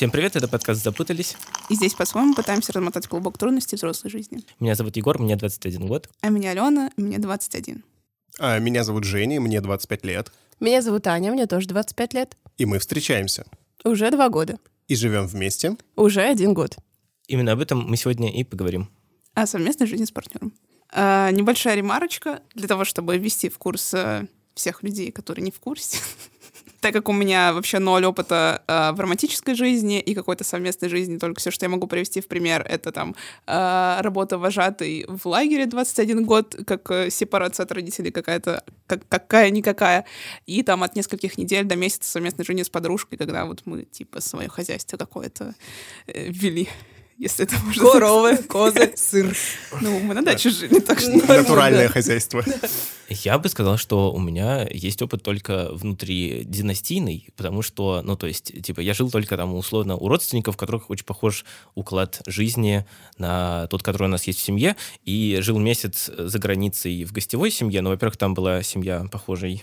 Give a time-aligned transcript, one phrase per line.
[0.00, 1.36] Всем привет, это подкаст «Запутались».
[1.68, 4.40] И здесь по-своему пытаемся размотать клубок трудностей взрослой жизни.
[4.58, 6.08] Меня зовут Егор, мне 21 год.
[6.22, 7.84] А меня Алена, мне 21.
[8.38, 10.32] А, меня зовут Женя, мне 25 лет.
[10.58, 12.34] Меня зовут Аня, мне тоже 25 лет.
[12.56, 13.44] И мы встречаемся.
[13.84, 14.58] Уже два года.
[14.88, 15.76] И живем вместе.
[15.96, 16.78] Уже один год.
[17.28, 18.88] Именно об этом мы сегодня и поговорим.
[19.34, 20.54] О совместной жизни с партнером.
[20.94, 25.60] А, небольшая ремарочка для того, чтобы ввести в курс э, всех людей, которые не в
[25.60, 25.98] курсе.
[26.80, 31.18] так как у меня вообще ноль опыта э, в романтической жизни и какой-то совместной жизни,
[31.18, 33.14] только все, что я могу привести в пример, это там
[33.46, 40.06] э, работа вожатой в лагере 21 год, как э, сепарация от родителей какая-то, как, какая-никакая,
[40.46, 44.20] и там от нескольких недель до месяца совместной жизни с подружкой, когда вот мы типа
[44.20, 45.54] свое хозяйство какое-то
[46.06, 46.68] э, вели
[47.20, 49.36] если это можно Коровы, козы, сыр.
[49.82, 51.10] Ну, мы на даче жили, так что...
[51.10, 52.42] Натуральное хозяйство.
[53.10, 58.26] Я бы сказал, что у меня есть опыт только внутри династийный, потому что, ну, то
[58.26, 62.86] есть, типа, я жил только там, условно, у родственников, у которых очень похож уклад жизни
[63.18, 67.50] на тот, который у нас есть в семье, и жил месяц за границей в гостевой
[67.50, 69.62] семье, но, во-первых, там была семья похожей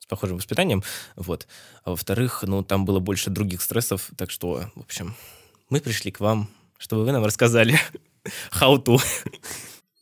[0.00, 0.82] с похожим воспитанием,
[1.14, 1.46] вот.
[1.84, 5.14] А во-вторых, ну, там было больше других стрессов, так что, в общем,
[5.70, 7.78] мы пришли к вам чтобы вы нам рассказали
[8.60, 8.98] how to.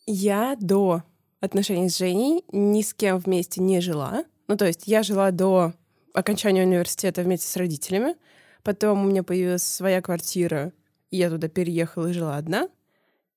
[0.06, 1.02] Я до
[1.40, 4.24] отношений с Женей ни с кем вместе не жила.
[4.46, 5.72] Ну, то есть я жила до
[6.14, 8.14] окончания университета вместе с родителями.
[8.62, 10.72] Потом у меня появилась своя квартира,
[11.10, 12.68] и я туда переехала и жила одна.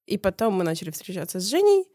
[0.05, 1.85] И потом мы начали встречаться с Женей,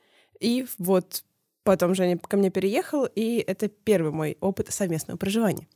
[0.41, 1.25] и вот
[1.65, 5.67] потом Женя ко мне переехал, и это первый мой опыт совместного проживания.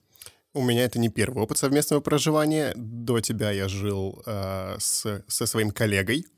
[0.55, 2.73] У меня это не первый опыт совместного проживания.
[2.77, 6.27] До тебя я жил э, с, со своим коллегой.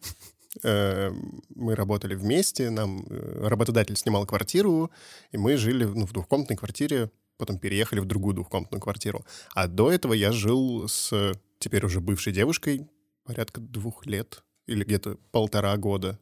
[0.64, 1.12] Э,
[1.54, 4.90] мы работали вместе, нам э, работодатель снимал квартиру,
[5.30, 9.24] и мы жили ну, в двухкомнатной квартире, потом переехали в другую двухкомнатную квартиру.
[9.54, 12.88] А до этого я жил с теперь уже бывшей девушкой
[13.24, 16.18] порядка двух лет или где-то полтора года.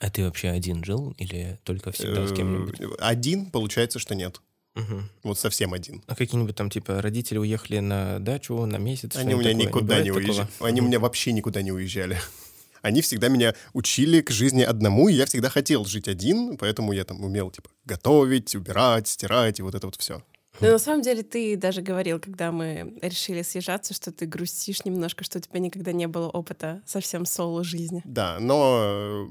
[0.00, 2.80] А ты вообще один жил или только всегда с кем-нибудь?
[2.80, 4.40] Э, один, получается, что нет.
[4.78, 5.02] Угу.
[5.24, 6.02] Вот совсем один.
[6.06, 9.16] А какие-нибудь там, типа, родители уехали на дачу на месяц?
[9.16, 9.66] Они у меня такое?
[9.66, 10.48] никуда не, не уезжали.
[10.60, 12.18] Они у меня вообще никуда не уезжали.
[12.82, 17.04] Они всегда меня учили к жизни одному, и я всегда хотел жить один, поэтому я
[17.04, 20.22] там умел, типа, готовить, убирать, стирать и вот это вот все.
[20.60, 25.24] Но на самом деле ты даже говорил, когда мы решили съезжаться, что ты грустишь немножко,
[25.24, 28.02] что у тебя никогда не было опыта совсем соло жизни.
[28.04, 29.28] Да, но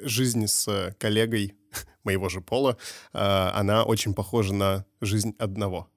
[0.00, 1.54] жизнь с коллегой
[2.04, 2.76] моего же пола,
[3.12, 5.88] э, она очень похожа на жизнь одного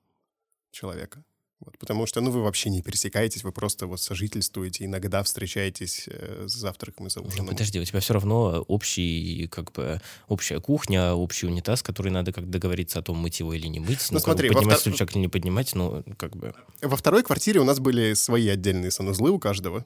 [0.72, 1.24] человека.
[1.62, 6.46] Вот, потому что, ну, вы вообще не пересекаетесь, вы просто вот сожительствуете, иногда встречаетесь э,
[6.48, 7.46] с завтраком и за ужином.
[7.46, 12.34] Ну, подожди, у тебя все равно общий, как бы, общая кухня, общий унитаз, который надо
[12.34, 14.80] как договориться о том, мыть его или не мыть, ну, ну смотри, как бы, поднимать
[14.82, 15.10] втор...
[15.12, 16.54] или не поднимать, ну, как бы...
[16.82, 19.86] Во второй квартире у нас были свои отдельные санузлы у каждого,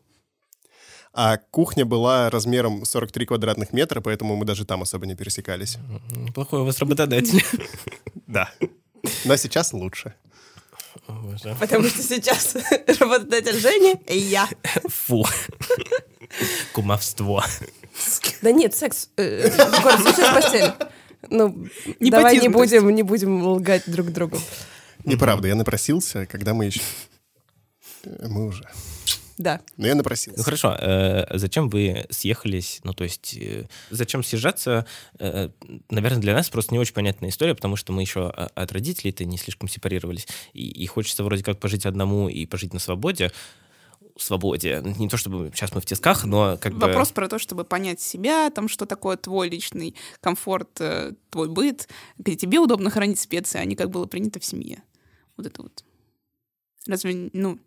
[1.13, 5.78] а кухня была размером 43 квадратных метра, поэтому мы даже там особо не пересекались.
[6.34, 7.44] Плохой у вас работодатель.
[8.28, 8.52] Да.
[9.25, 10.13] Но сейчас лучше.
[11.59, 12.55] Потому что сейчас
[13.00, 14.47] работодатель Жени и я.
[14.88, 15.25] Фу.
[16.73, 17.44] Кумовство.
[18.41, 19.09] Да нет, секс.
[19.17, 20.72] Э, в постель.
[21.29, 21.67] Ну,
[21.99, 24.39] не давай не будем, не будем лгать друг другу.
[25.05, 26.81] Неправда, я напросился, когда мы еще...
[28.03, 28.63] Мы уже...
[29.39, 29.61] Да.
[29.77, 30.38] Но я напросился.
[30.38, 32.81] Ну хорошо, э, зачем вы съехались?
[32.83, 34.85] Ну то есть э, зачем съезжаться?
[35.17, 35.50] Э,
[35.89, 39.38] наверное, для нас просто не очень понятная история, потому что мы еще от родителей-то не
[39.38, 40.28] слишком сепарировались.
[40.51, 43.31] И, и хочется вроде как пожить одному и пожить на свободе
[44.17, 44.83] свободе.
[44.97, 46.88] Не то чтобы сейчас мы в тисках, но как Вопрос бы...
[46.88, 51.88] Вопрос про то, чтобы понять себя, там, что такое твой личный комфорт, э, твой быт,
[52.17, 54.83] где тебе удобно хранить специи, а не как было принято в семье.
[55.38, 55.85] Вот это вот.
[56.85, 57.59] Разве, ну,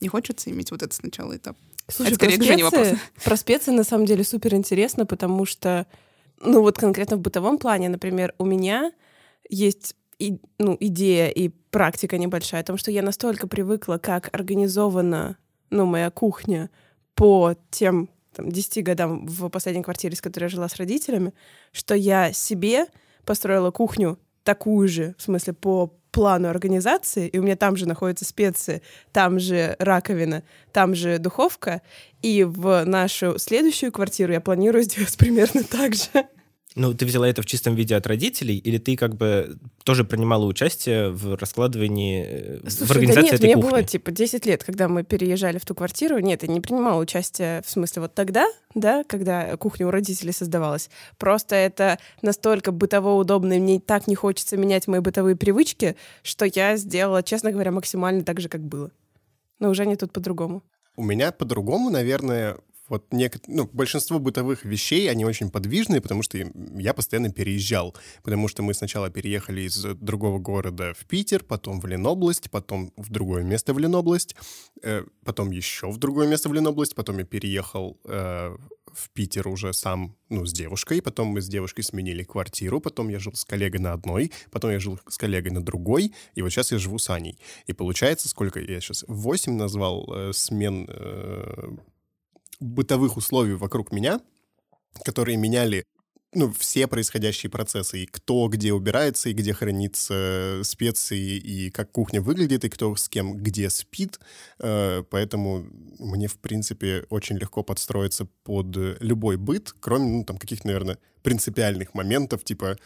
[0.00, 1.56] не хочется иметь вот это сначала этап.
[1.88, 2.88] Слушай, это скорее про специи, вопрос.
[3.24, 5.86] Про специи на самом деле супер интересно, потому что,
[6.40, 8.92] ну вот конкретно в бытовом плане, например, у меня
[9.48, 15.36] есть и, ну, идея и практика небольшая о том, что я настолько привыкла, как организована
[15.70, 16.70] ну, моя кухня
[17.14, 21.32] по тем там, 10 годам в последней квартире, с которой я жила с родителями,
[21.72, 22.86] что я себе
[23.24, 28.24] построила кухню такую же, в смысле, по плану организации, и у меня там же находятся
[28.24, 28.80] специи,
[29.12, 31.82] там же раковина, там же духовка,
[32.22, 36.26] и в нашу следующую квартиру я планирую сделать примерно так же.
[36.76, 40.44] Ну, ты взяла это в чистом виде от родителей, или ты как бы тоже принимала
[40.44, 43.70] участие в раскладывании, э, Слушай, в организации да нет, этой мне кухни?
[43.70, 46.18] было типа 10 лет, когда мы переезжали в ту квартиру.
[46.18, 50.90] Нет, я не принимала участие, в смысле, вот тогда, да, когда кухня у родителей создавалась.
[51.16, 56.44] Просто это настолько бытово удобно, и мне так не хочется менять мои бытовые привычки, что
[56.44, 58.90] я сделала, честно говоря, максимально так же, как было.
[59.60, 60.62] Но уже не тут по-другому.
[60.94, 63.40] У меня по-другому, наверное, вот нек...
[63.46, 67.94] ну, большинство бытовых вещей, они очень подвижные, потому что я постоянно переезжал.
[68.22, 73.10] Потому что мы сначала переехали из другого города в Питер, потом в Ленобласть, потом в
[73.10, 74.36] другое место в Ленобласть,
[74.82, 78.56] э, потом еще в другое место в Ленобласть, потом я переехал э,
[78.92, 83.18] в Питер уже сам, ну, с девушкой, потом мы с девушкой сменили квартиру, потом я
[83.18, 86.72] жил с коллегой на одной, потом я жил с коллегой на другой, и вот сейчас
[86.72, 87.38] я живу с Аней.
[87.66, 91.76] И получается, сколько я сейчас, восемь назвал э, смен э,
[92.60, 94.20] бытовых условий вокруг меня,
[95.04, 95.84] которые меняли
[96.34, 102.20] ну, все происходящие процессы, и кто где убирается, и где хранится специи, и как кухня
[102.20, 104.20] выглядит, и кто с кем где спит.
[104.58, 105.66] Э, поэтому
[105.98, 111.94] мне, в принципе, очень легко подстроиться под любой быт, кроме, ну, там, каких-то, наверное, принципиальных
[111.94, 112.76] моментов, типа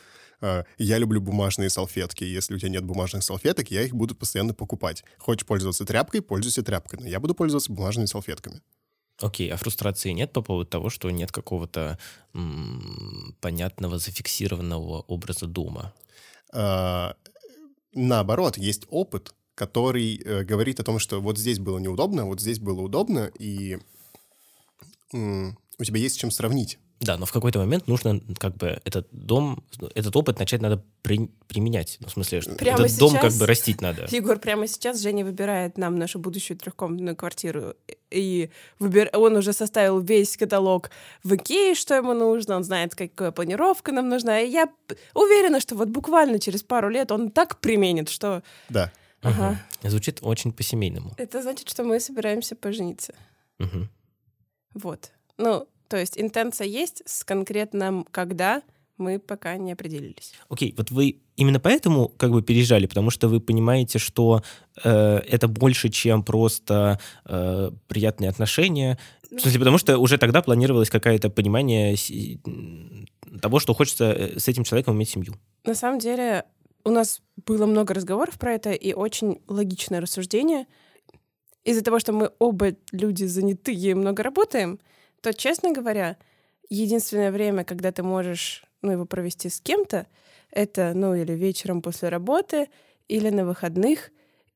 [0.40, 2.22] э, я люблю бумажные салфетки.
[2.22, 5.02] Если у тебя нет бумажных салфеток, я их буду постоянно покупать.
[5.18, 8.60] Хочешь пользоваться тряпкой, пользуйся тряпкой, но я буду пользоваться бумажными салфетками.
[9.20, 11.98] Окей, а фрустрации нет по поводу того, что нет какого-то
[12.34, 15.92] м- понятного, зафиксированного образа дома?
[16.52, 17.14] А,
[17.94, 22.58] наоборот, есть опыт, который э, говорит о том, что вот здесь было неудобно, вот здесь
[22.58, 23.78] было удобно, и
[25.12, 26.78] м- у тебя есть с чем сравнить.
[27.00, 29.64] Да, но в какой-то момент нужно как бы этот дом,
[29.94, 31.96] этот опыт начать надо при, применять.
[32.00, 34.06] Ну, в смысле, что прямо этот сейчас, дом как бы растить надо.
[34.10, 37.74] Егор, прямо сейчас Женя выбирает нам нашу будущую трехкомнатную квартиру.
[38.10, 39.08] И выбир...
[39.14, 40.90] он уже составил весь каталог
[41.24, 44.40] в Икее, что ему нужно, он знает, какая планировка нам нужна.
[44.40, 44.68] И я
[45.14, 48.42] уверена, что вот буквально через пару лет он так применит, что...
[48.68, 48.92] Да.
[49.22, 49.58] Ага.
[49.80, 49.90] Угу.
[49.90, 51.14] Звучит очень по-семейному.
[51.16, 53.14] Это значит, что мы собираемся пожениться.
[53.58, 53.88] Угу.
[54.74, 55.12] Вот.
[55.38, 58.62] Ну, то есть интенция есть с конкретным когда
[58.96, 60.34] мы пока не определились.
[60.48, 64.42] Окей, okay, вот вы именно поэтому как бы переезжали, потому что вы понимаете, что
[64.84, 68.98] э, это больше, чем просто э, приятные отношения.
[69.30, 71.96] Ну, в смысле, потому что уже тогда планировалось какое-то понимание
[73.40, 75.34] того, что хочется э, с этим человеком иметь семью.
[75.64, 76.44] На самом деле
[76.84, 80.66] у нас было много разговоров про это и очень логичное рассуждение.
[81.64, 84.78] Из-за того, что мы оба люди занятые и много работаем,
[85.20, 86.16] то, честно говоря,
[86.68, 90.06] единственное время, когда ты можешь ну, его провести с кем-то,
[90.50, 92.68] это, ну, или вечером после работы,
[93.08, 94.10] или на выходных.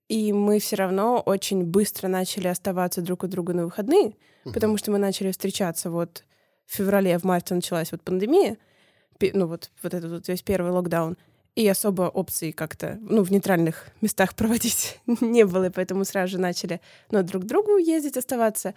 [0.08, 4.08] И мы все равно очень быстро начали оставаться друг у друга на выходные,
[4.44, 4.52] uh-huh.
[4.52, 6.25] потому что мы начали встречаться вот
[6.66, 8.58] в феврале, в марте началась вот пандемия,
[9.32, 11.16] ну вот, вот этот вот весь первый локдаун,
[11.55, 16.38] и особо опций как-то, ну, в нейтральных местах проводить не было, и поэтому сразу же
[16.38, 16.81] начали,
[17.11, 18.75] ну, друг к другу ездить, оставаться.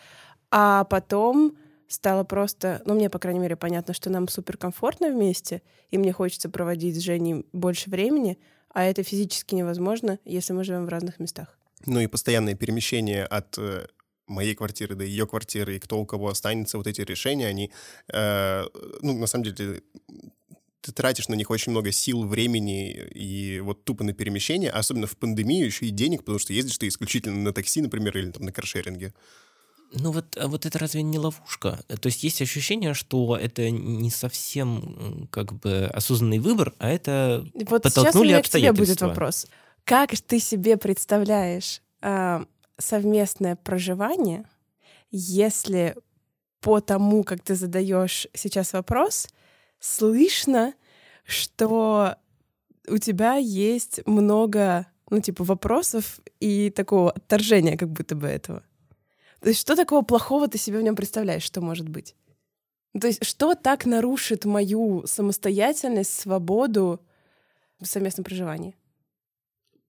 [0.49, 1.57] А потом
[1.87, 6.49] стало просто, ну, мне, по крайней мере, понятно, что нам суперкомфортно вместе, и мне хочется
[6.49, 8.37] проводить с Женей больше времени,
[8.69, 11.57] а это физически невозможно, если мы живем в разных местах.
[11.85, 13.87] Ну и постоянное перемещение от э,
[14.27, 17.71] моей квартиры до ее квартиры, и кто у кого останется, вот эти решения, они,
[18.11, 18.63] э,
[19.01, 19.81] ну, на самом деле,
[20.81, 25.17] ты тратишь на них очень много сил, времени и вот тупо на перемещение, особенно в
[25.17, 28.51] пандемию еще и денег, потому что ездишь ты исключительно на такси, например, или там на
[28.51, 29.13] каршеринге.
[29.93, 31.79] Ну вот, а вот это разве не ловушка?
[31.87, 37.83] То есть есть ощущение, что это не совсем как бы осознанный выбор, а это вот
[37.83, 39.47] подтолкнули сейчас у меня к тебе будет вопрос.
[39.85, 42.43] Как ты себе представляешь э,
[42.77, 44.43] совместное проживание,
[45.11, 45.95] если
[46.59, 49.29] по тому, как ты задаешь сейчас вопрос,
[49.79, 50.73] слышно,
[51.23, 52.15] что
[52.87, 58.63] у тебя есть много, ну, типа, вопросов и такого отторжения как будто бы этого?
[59.41, 62.15] То есть что такого плохого ты себе в нем представляешь, что может быть?
[62.99, 67.01] То есть что так нарушит мою самостоятельность, свободу
[67.79, 68.75] в совместном проживании?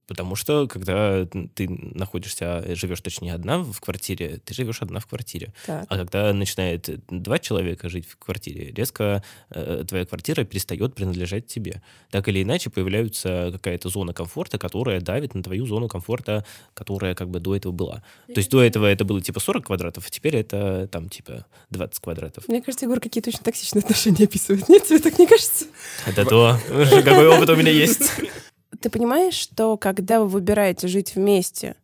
[0.08, 5.52] Потому что, когда ты находишься, живешь точнее одна в квартире, ты живешь одна в квартире.
[5.66, 5.84] Так.
[5.86, 11.82] А когда начинает два человека жить в квартире, резко э, твоя квартира перестает принадлежать тебе.
[12.10, 17.28] Так или иначе появляется какая-то зона комфорта, которая давит на твою зону комфорта, которая как
[17.28, 18.02] бы до этого была.
[18.28, 22.00] То есть до этого это было типа 40 квадратов, а теперь это там типа 20
[22.00, 22.48] квадратов.
[22.48, 24.70] Мне кажется, Егор какие-то очень токсичные отношения описывает.
[24.70, 25.66] Нет, тебе так не кажется?
[26.06, 26.58] Это то,
[27.04, 28.10] какой опыт у меня есть.
[28.80, 31.76] Ты понимаешь, что когда вы выбираете жить вместе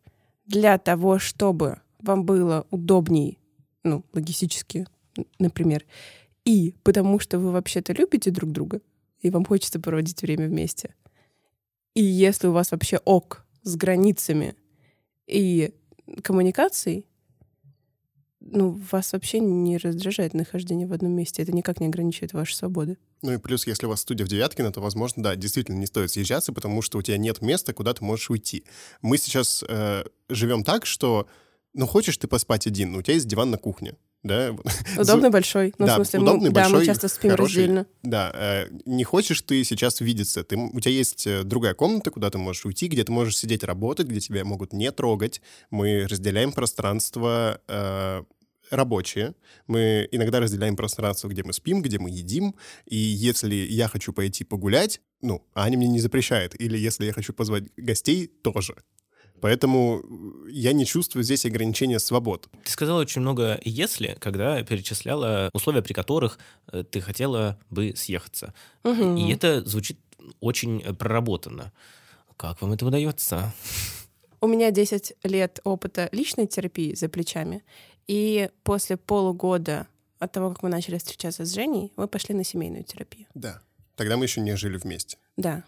[0.45, 3.39] для того, чтобы вам было удобней,
[3.83, 4.85] ну, логистически,
[5.39, 5.85] например,
[6.45, 8.81] и потому что вы вообще-то любите друг друга,
[9.19, 10.93] и вам хочется проводить время вместе.
[11.95, 14.55] И если у вас вообще ок с границами
[15.25, 15.73] и
[16.21, 17.07] коммуникацией,
[18.55, 21.43] ну, вас вообще не раздражает нахождение в одном месте.
[21.43, 22.97] Это никак не ограничивает ваши свободы.
[23.21, 26.11] Ну и плюс, если у вас студия в Девяткино, то, возможно, да, действительно не стоит
[26.11, 28.63] съезжаться, потому что у тебя нет места, куда ты можешь уйти.
[29.01, 31.27] Мы сейчас э, живем так, что
[31.75, 34.55] ну, хочешь ты поспать один, но у тебя есть диван на кухне, да?
[34.97, 35.73] Удобный большой.
[35.77, 37.57] Ну, да, в смысле, удобный, мы, да, большой, мы часто спим хороший.
[37.57, 37.85] раздельно.
[38.01, 42.29] Да, э, не хочешь ты сейчас видеться, ты, у тебя есть э, другая комната, куда
[42.29, 45.41] ты можешь уйти, где ты можешь сидеть работать, где тебя могут не трогать.
[45.69, 48.23] Мы разделяем пространство э,
[48.69, 49.35] рабочие.
[49.67, 52.55] Мы иногда разделяем пространство, где мы спим, где мы едим.
[52.85, 56.59] И если я хочу пойти погулять, ну, Аня мне не запрещает.
[56.59, 58.75] Или если я хочу позвать гостей, тоже.
[59.41, 60.01] Поэтому
[60.47, 62.47] я не чувствую здесь ограничения свобод.
[62.63, 66.39] Ты сказала очень много «если», когда перечисляла условия, при которых
[66.71, 68.53] э, ты хотела бы съехаться.
[68.83, 69.17] Мгм.
[69.17, 69.99] И это звучит
[70.39, 71.73] очень э, проработанно.
[72.37, 73.53] Как вам это удается?
[74.41, 77.63] У меня 10 лет опыта личной терапии за плечами,
[78.07, 79.87] и после полугода
[80.19, 83.27] от того, как мы начали встречаться с Женей, мы пошли на семейную терапию.
[83.33, 83.61] Да.
[83.95, 85.17] Тогда мы еще не жили вместе.
[85.37, 85.63] Да.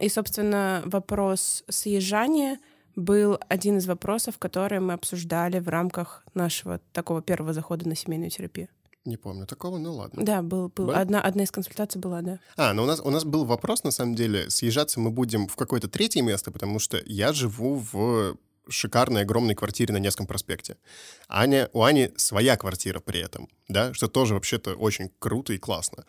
[0.00, 2.58] И, собственно, вопрос съезжания
[2.94, 8.30] был один из вопросов, которые мы обсуждали в рамках нашего такого первого захода на семейную
[8.30, 8.68] терапию.
[9.04, 10.24] Не помню такого, ну ладно.
[10.24, 10.88] Да, был, был.
[10.88, 11.00] Да?
[11.00, 12.40] Одна, одна из консультаций была, да.
[12.56, 15.54] А, ну у нас, у нас был вопрос, на самом деле, съезжаться мы будем в
[15.54, 18.36] какое-то третье место, потому что я живу в
[18.68, 20.76] шикарной огромной квартире на Невском проспекте.
[21.28, 26.04] Аня, у Ани своя квартира при этом, да, что тоже вообще-то очень круто и классно.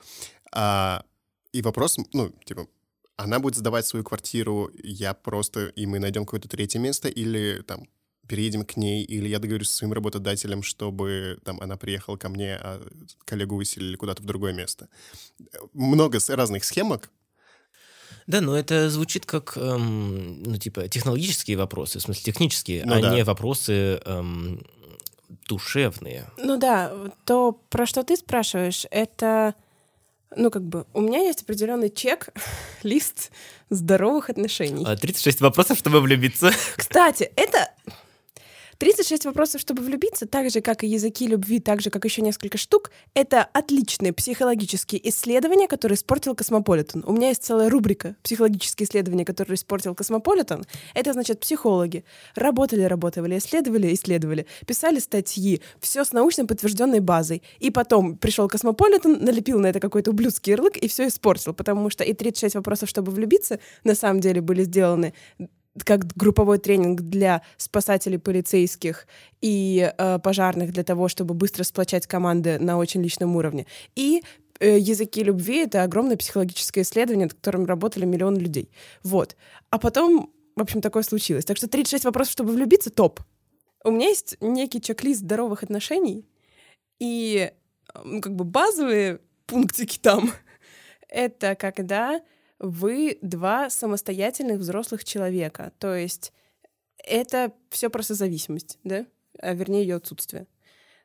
[0.52, 1.04] А,
[1.52, 2.68] и вопрос, ну, типа,
[3.16, 7.88] она будет сдавать свою квартиру, я просто, и мы найдем какое-то третье место, или там
[8.28, 12.56] переедем к ней, или я договорюсь со своим работодателем, чтобы там она приехала ко мне,
[12.56, 12.86] а
[13.26, 14.90] коллегу выселили куда-то в другое место.
[15.74, 17.10] Много разных схемок.
[18.28, 23.02] Да, но это звучит как, эм, ну, типа, технологические вопросы, в смысле технические, Ну а
[23.02, 23.16] да.
[23.16, 24.62] не вопросы эм,
[25.48, 26.30] душевные.
[26.38, 26.92] Ну да,
[27.26, 29.56] то, про что ты спрашиваешь, это,
[30.36, 32.30] ну как бы, у меня есть определенный чек,
[32.84, 33.32] лист
[33.70, 34.84] здоровых отношений.
[34.86, 36.52] А, 36 вопросов, чтобы влюбиться.
[36.76, 37.72] Кстати, это
[38.78, 42.58] 36 вопросов, чтобы влюбиться, так же, как и языки любви, так же, как еще несколько
[42.58, 47.04] штук, это отличные психологические исследования, которые испортил Космополитен.
[47.06, 50.64] У меня есть целая рубрика «Психологические исследования, которые испортил Космополитен».
[50.94, 52.06] Это значит психологи.
[52.36, 57.42] Работали, работали, исследовали, исследовали, писали статьи, все с научно подтвержденной базой.
[57.60, 62.04] И потом пришел Космополитен, налепил на это какой-то ублюдский ярлык и все испортил, потому что
[62.04, 65.14] и 36 вопросов, чтобы влюбиться, на самом деле были сделаны
[65.84, 69.08] как групповой тренинг для спасателей полицейских
[69.42, 73.66] и э, пожарных для того, чтобы быстро сплочать команды на очень личном уровне.
[73.96, 74.24] И
[74.60, 78.70] э, языки любви— это огромное психологическое исследование, над которым работали миллионы людей.
[79.04, 79.36] Вот.
[79.70, 81.46] А потом, в общем, такое случилось.
[81.46, 83.20] Так что 36 вопросов, чтобы влюбиться— топ.
[83.84, 86.26] У меня есть некий чек-лист здоровых отношений,
[87.00, 87.52] и
[87.94, 90.32] э, ну, как бы базовые пунктики там—
[91.10, 92.22] это когда
[92.60, 95.74] вы два самостоятельных взрослых человека.
[95.80, 96.34] То есть
[97.04, 99.06] это все просто зависимость, да?
[99.40, 100.48] А вернее, ее отсутствие.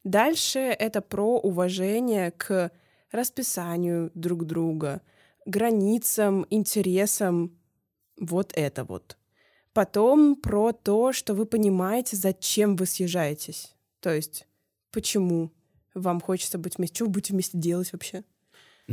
[0.05, 2.73] Дальше это про уважение к
[3.13, 5.03] расписанию друг друга,
[5.47, 7.57] границам, интересам.
[8.19, 9.17] Вот это вот.
[9.73, 13.75] Потом про то, что вы понимаете, зачем вы съезжаетесь.
[14.01, 14.47] То есть,
[14.91, 15.53] почему
[15.95, 18.25] вам хочется быть вместе, что вы будете вместе делать вообще.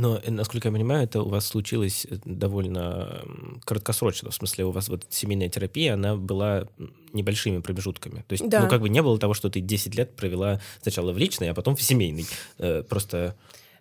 [0.00, 3.20] Но, э, насколько я понимаю, это у вас случилось э, довольно
[3.64, 4.30] краткосрочно.
[4.30, 6.66] В смысле, у вас вот семейная терапия, она была
[7.12, 8.24] небольшими промежутками.
[8.26, 8.62] То есть, Да.
[8.62, 11.54] ну, как бы не было того, что ты 10 лет провела сначала в личной, а
[11.54, 12.24] потом в семейной.
[12.58, 13.36] Э, Просто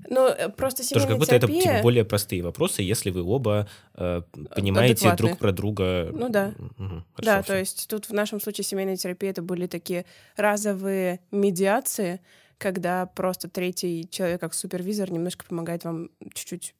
[0.10, 1.72] Ну, просто тоже семейная как будто это терапия...
[1.74, 4.22] типа, более простые вопросы, если вы оба э,
[4.56, 5.18] понимаете адекватны.
[5.28, 6.10] друг про друга.
[6.14, 6.54] Ну да.
[6.78, 7.54] Мгм, хорошо, Да, всё.
[7.54, 10.06] то есть тут в нашем случае семейная терапия это были такие
[10.38, 12.20] разовые медиации,
[12.60, 16.75] когда просто третий человек, как супервизор, немножко помогает вам чуть-чуть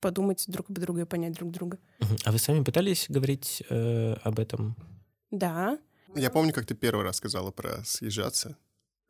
[0.00, 1.78] подумать друг об друга и понять друг друга.
[2.24, 4.76] А вы сами пытались говорить э, об этом?
[5.30, 5.78] Да.
[6.14, 8.56] Я помню, как ты первый раз сказала про съезжаться.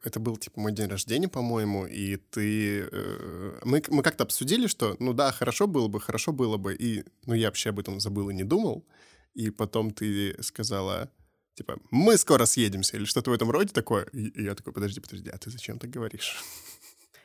[0.02, 2.88] Это был, типа, мой день рождения, по-моему, и ты...
[2.90, 7.04] э, мы, мы как-то обсудили, что, ну да, хорошо было бы, хорошо было бы, и,
[7.26, 8.87] ну, я вообще об этом забыл и не думал,
[9.35, 11.11] и потом ты сказала,
[11.56, 15.00] типа, мы скоро съедемся, или что-то в этом роде такое, и, и я такой, подожди,
[15.00, 16.36] подожди, а ты зачем так говоришь?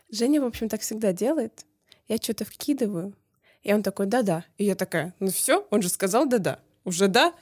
[0.09, 1.65] Женя, в общем, так всегда делает.
[2.07, 3.13] Я что-то вкидываю,
[3.63, 4.45] и он такой, да-да.
[4.57, 6.59] И я такая, ну все, он же сказал да-да.
[6.83, 7.33] Уже да?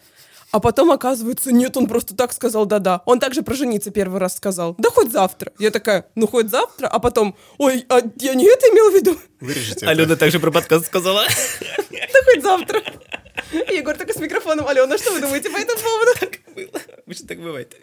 [0.51, 3.03] А потом оказывается, нет, он просто так сказал да-да.
[3.05, 4.75] Он также про жениться первый раз сказал.
[4.79, 5.53] Да хоть завтра.
[5.59, 9.17] Я такая, ну хоть завтра, а потом, ой, а я не это имел в виду.
[9.39, 9.85] Вырежите.
[9.85, 11.23] Алена также про подкаст сказала.
[11.91, 12.81] Да хоть завтра.
[13.71, 16.37] Егор такой с микрофоном, Алена, что вы думаете по этому поводу?
[17.05, 17.75] Обычно так бывает.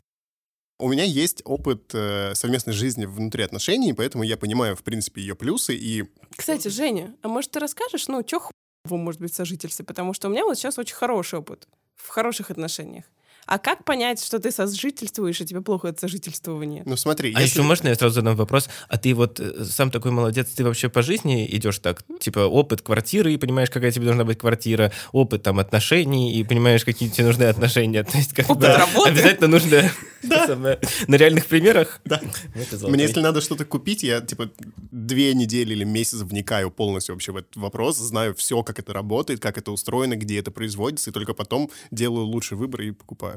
[0.78, 5.34] У меня есть опыт э, совместной жизни внутри отношений, поэтому я понимаю, в принципе, ее
[5.34, 6.04] плюсы, и
[6.36, 9.86] Кстати, Женя, а может ты расскажешь, ну, чё хуево может быть в сожительстве?
[9.86, 13.04] Потому что у меня вот сейчас очень хороший опыт в хороших отношениях.
[13.46, 16.82] А как понять, что ты сожительствуешь, и тебе плохо от сожительствования?
[16.84, 18.68] Ну смотри, А еще можно я сразу задам вопрос?
[18.88, 22.02] А ты вот э, сам такой молодец, ты вообще по жизни идешь так?
[22.18, 26.84] Типа опыт квартиры, и понимаешь, какая тебе должна быть квартира, опыт там отношений, и понимаешь,
[26.84, 28.02] какие тебе нужны отношения.
[28.04, 29.10] То есть как Опыт бы работы?
[29.10, 29.90] обязательно нужно
[31.06, 32.00] на реальных примерах.
[32.04, 32.20] Да.
[32.54, 32.94] Это золотой.
[32.94, 34.50] Мне, если надо что-то купить, я, типа,
[34.90, 39.40] две недели или месяц вникаю полностью вообще в этот вопрос, знаю все, как это работает,
[39.40, 43.35] как это устроено, где это производится, и только потом делаю лучший выбор и покупаю.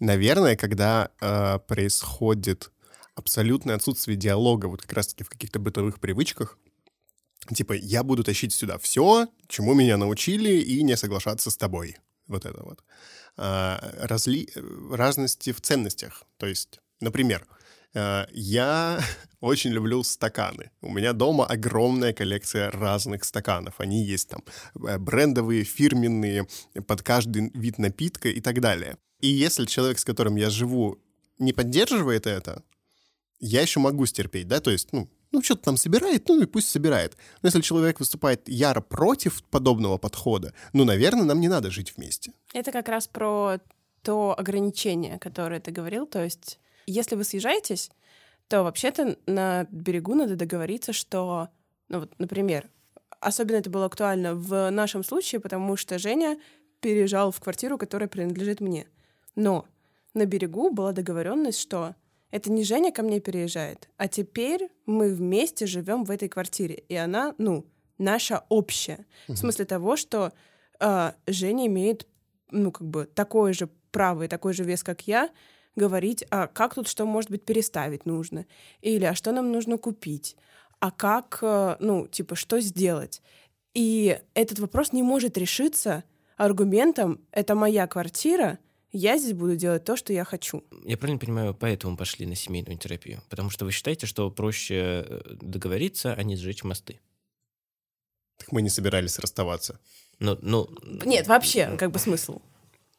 [0.00, 2.70] Наверное, когда э, происходит
[3.14, 6.58] абсолютное отсутствие диалога вот как раз-таки в каких-то бытовых привычках,
[7.54, 11.96] типа, я буду тащить сюда все, чему меня научили, и не соглашаться с тобой.
[12.26, 12.82] Вот это вот.
[13.36, 14.48] А, разли...
[14.90, 16.24] Разности в ценностях.
[16.38, 17.63] То есть, например, э,
[18.32, 19.00] я
[19.40, 20.70] очень люблю стаканы.
[20.80, 23.74] У меня дома огромная коллекция разных стаканов.
[23.78, 24.42] Они есть там
[24.88, 26.46] э, брендовые, фирменные,
[26.86, 28.96] под каждый вид напитка и так далее.
[29.20, 30.98] И если человек, с которым я живу,
[31.38, 32.62] не поддерживает это,
[33.40, 36.68] я еще могу стерпеть, да, то есть, ну, ну, что-то там собирает, ну и пусть
[36.68, 37.16] собирает.
[37.42, 42.32] Но если человек выступает яро против подобного подхода, ну, наверное, нам не надо жить вместе.
[42.52, 43.58] Это как раз про
[44.02, 46.06] то ограничение, которое ты говорил.
[46.06, 47.90] То есть, если вы съезжаетесь,
[48.48, 51.48] то вообще-то на берегу надо договориться, что,
[51.88, 52.68] ну вот, например,
[53.20, 56.38] особенно это было актуально в нашем случае, потому что Женя
[56.80, 58.86] переезжал в квартиру, которая принадлежит мне.
[59.34, 59.64] Но
[60.12, 61.94] на берегу была договоренность, что
[62.30, 66.94] это не Женя ко мне переезжает, а теперь мы вместе живем в этой квартире, и
[66.94, 67.64] она, ну,
[67.98, 69.06] наша общая.
[69.28, 70.32] В смысле того, что
[70.80, 72.06] э, Женя имеет,
[72.50, 75.30] ну, как бы, такое же право и такой же вес, как я,
[75.76, 78.46] говорить, а как тут что, может быть, переставить нужно,
[78.80, 80.36] или а что нам нужно купить,
[80.80, 83.22] а как, э, ну, типа, что сделать.
[83.74, 86.04] И этот вопрос не может решиться
[86.36, 88.58] аргументом «это моя квартира»,
[88.96, 90.62] я здесь буду делать то, что я хочу.
[90.84, 93.22] Я правильно понимаю, поэтому пошли на семейную терапию?
[93.28, 97.00] Потому что вы считаете, что проще э, договориться, а не сжечь мосты?
[98.38, 99.80] Так мы не собирались расставаться.
[100.20, 100.68] Ну, ну,
[101.04, 102.40] Нет, вообще, как бы смысл.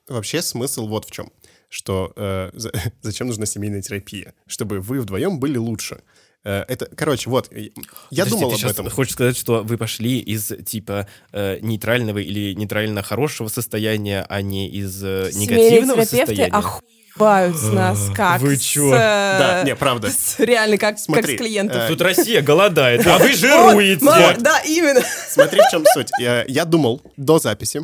[0.10, 1.32] Вообще смысл вот в чем,
[1.76, 4.34] что э, за- зачем нужна семейная терапия?
[4.48, 6.00] Чтобы вы вдвоем были лучше.
[6.46, 7.70] Э, это, короче, вот, э,
[8.12, 8.90] я Подожди, думал ты об этом.
[8.90, 14.70] Хочешь сказать, что вы пошли из типа э, нейтрального или нейтрально хорошего состояния, а не
[14.70, 16.54] из э, Семейные негативного терапевты состояния?
[16.54, 18.94] охуевают с нас как Вы с, чё?
[18.94, 20.10] э, Да, не, правда.
[20.10, 21.78] с- реально, как, Смотри, как с клиентов.
[21.84, 24.06] э, Тут Россия голодает, а вы Вот, жируете.
[24.06, 25.02] вот, да, именно.
[25.30, 26.08] Смотри, в чем суть.
[26.20, 27.82] Я, я думал до записи,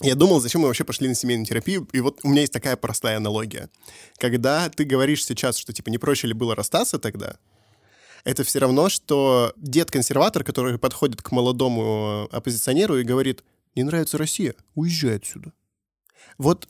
[0.00, 2.76] я думал, зачем мы вообще пошли на семейную терапию, и вот у меня есть такая
[2.76, 3.70] простая аналогия.
[4.18, 7.36] Когда ты говоришь сейчас, что типа не проще ли было расстаться тогда,
[8.24, 14.54] это все равно, что дед-консерватор, который подходит к молодому оппозиционеру и говорит, не нравится Россия,
[14.74, 15.52] уезжай отсюда.
[16.38, 16.68] Вот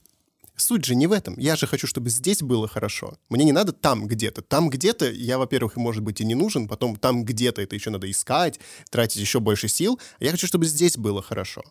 [0.56, 1.38] суть же не в этом.
[1.38, 3.16] Я же хочу, чтобы здесь было хорошо.
[3.28, 4.42] Мне не надо там где-то.
[4.42, 8.10] Там где-то я, во-первых, может быть, и не нужен, потом там где-то это еще надо
[8.10, 8.60] искать,
[8.90, 10.00] тратить еще больше сил.
[10.20, 11.62] Я хочу, чтобы здесь было хорошо.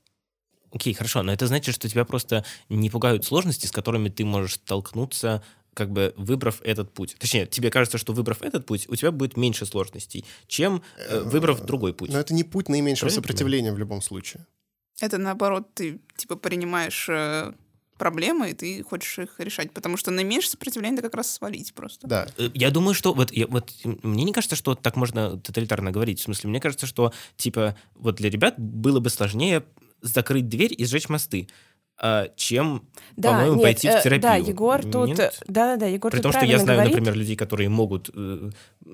[0.74, 4.56] Окей, хорошо, но это значит, что тебя просто не пугают сложности, с которыми ты можешь
[4.56, 7.16] столкнуться, как бы выбрав этот путь.
[7.20, 11.62] Точнее, тебе кажется, что выбрав этот путь, у тебя будет меньше сложностей, чем э, выбрав
[11.62, 12.12] другой путь.
[12.12, 14.46] Но это не путь наименьшего Правильно сопротивления в любом случае.
[15.00, 17.54] Это наоборот, ты типа принимаешь э,
[17.98, 19.72] проблемы, и ты хочешь их решать.
[19.72, 22.08] Потому что наименьшее сопротивление это как раз свалить просто.
[22.08, 22.28] Да.
[22.38, 26.20] Э, Я думаю, что вот, я, вот мне не кажется, что так можно тоталитарно говорить.
[26.20, 29.64] В смысле, мне кажется, что типа вот для ребят было бы сложнее
[30.04, 31.48] закрыть дверь и сжечь мосты,
[31.98, 32.88] а, чем,
[33.22, 34.22] по-моему, нет, пойти э, в терапию.
[34.22, 35.10] Да, Егор тут...
[35.10, 35.42] Нет?
[35.48, 36.96] Да-да-да, Егор При том, что я знаю, говорит.
[36.96, 38.50] например, людей, которые могут э,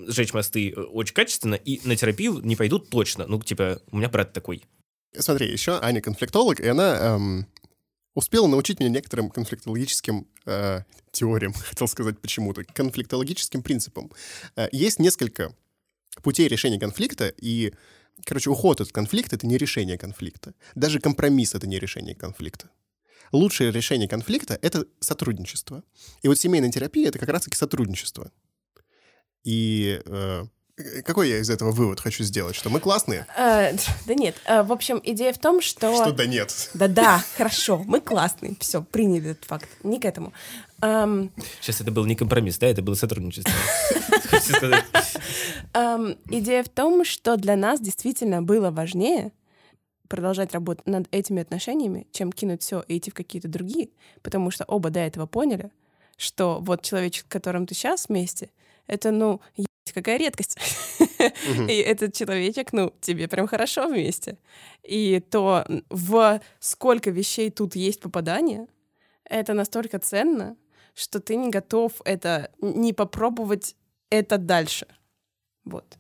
[0.07, 3.25] сжечь мосты э, очень качественно, и на терапию не пойдут точно.
[3.27, 4.63] Ну, типа, у меня брат такой.
[5.17, 7.47] Смотри, еще Аня конфликтолог, и она эм,
[8.15, 14.11] успела научить меня некоторым конфликтологическим э, теориям, хотел сказать почему-то, конфликтологическим принципам.
[14.55, 15.53] Э, есть несколько
[16.21, 17.73] путей решения конфликта, и,
[18.25, 20.53] короче, уход от конфликта— это не решение конфликта.
[20.75, 22.69] Даже компромисс— это не решение конфликта.
[23.31, 25.83] Лучшее решение конфликта— это сотрудничество.
[26.21, 28.31] И вот семейная терапия— это как раз-таки сотрудничество.
[29.43, 30.45] И э,
[31.03, 32.55] какой я из этого вывод хочу сделать?
[32.55, 33.25] Что мы классные?
[33.37, 33.73] Э,
[34.05, 35.93] да нет, э, в общем, идея в том, что...
[35.95, 36.69] Что да нет.
[36.73, 40.33] Да-да, хорошо, мы классные, все, приняли этот факт, не к этому.
[40.81, 43.53] Эм, Сейчас это был не компромисс, да, это было сотрудничество.
[45.73, 49.31] Эм, идея в том, что для нас действительно было важнее
[50.07, 53.89] продолжать работать над этими отношениями, чем кинуть все и идти в какие-то другие,
[54.23, 55.71] потому что оба до этого поняли,
[56.17, 58.49] что вот человечек, с которым ты сейчас вместе,
[58.87, 59.39] это, ну,
[59.93, 60.57] какая редкость.
[61.67, 64.37] И этот человечек, ну, тебе прям хорошо вместе.
[64.83, 68.67] И то, в сколько вещей тут есть попадание,
[69.23, 70.57] это настолько ценно,
[70.95, 73.75] что ты не готов это не попробовать
[74.09, 74.87] это дальше.
[75.63, 75.97] Вот.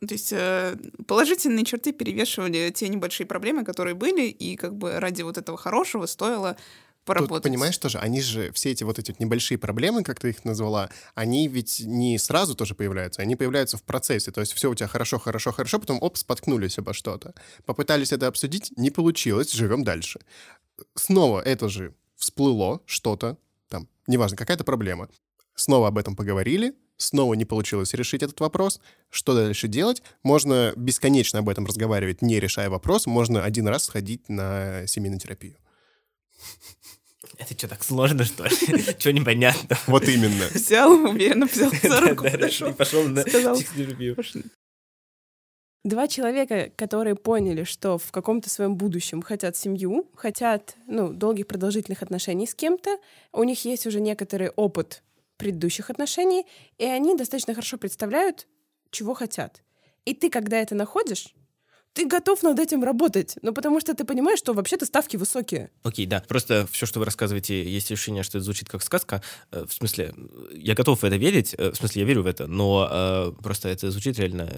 [0.00, 5.22] То есть э, положительные черты перевешивали те небольшие проблемы, которые были, и как бы ради
[5.22, 6.56] вот этого хорошего стоило
[7.04, 7.34] поработать.
[7.34, 10.44] Тут, понимаешь тоже, они же, все эти вот эти вот небольшие проблемы, как ты их
[10.44, 14.30] назвала, они ведь не сразу тоже появляются, они появляются в процессе.
[14.30, 17.34] То есть все у тебя хорошо, хорошо, хорошо, потом оп, споткнулись обо что-то.
[17.64, 20.20] Попытались это обсудить, не получилось, живем дальше.
[20.94, 23.38] Снова это же всплыло что-то,
[23.68, 25.08] там, неважно, какая-то проблема.
[25.54, 28.80] Снова об этом поговорили, снова не получилось решить этот вопрос.
[29.10, 30.02] Что дальше делать?
[30.22, 33.06] Можно бесконечно об этом разговаривать, не решая вопрос.
[33.06, 35.56] Можно один раз сходить на семейную терапию.
[37.38, 38.82] Это что, так сложно, что ли?
[38.98, 39.76] Что непонятно?
[39.86, 40.46] Вот именно.
[40.54, 44.16] Взял, уверенно взял за руку, и пошел на психотерапию.
[45.84, 52.02] Два человека, которые поняли, что в каком-то своем будущем хотят семью, хотят ну, долгих продолжительных
[52.02, 52.98] отношений с кем-то,
[53.32, 55.02] у них есть уже некоторый опыт
[55.36, 56.46] предыдущих отношений,
[56.78, 58.46] и они достаточно хорошо представляют,
[58.90, 59.62] чего хотят.
[60.06, 61.34] И ты, когда это находишь,
[61.94, 65.70] ты готов над этим работать, ну потому что ты понимаешь, что вообще-то ставки высокие.
[65.84, 66.22] Окей, okay, да.
[66.26, 69.22] Просто все, что вы рассказываете, есть ощущение, что это звучит как сказка.
[69.52, 70.12] Э, в смысле,
[70.52, 73.68] я готов в это верить, э, в смысле, я верю в это, но э, просто
[73.68, 74.50] это звучит реально